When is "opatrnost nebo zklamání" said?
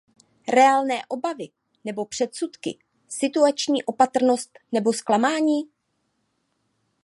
3.83-5.61